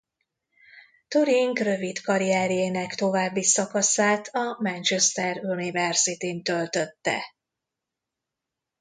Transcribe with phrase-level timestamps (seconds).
[1.07, 7.21] Turing rövid karrierjének további szakaszát a Manchester University-n töltötte.